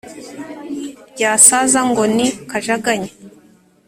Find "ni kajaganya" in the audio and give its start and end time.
2.15-3.11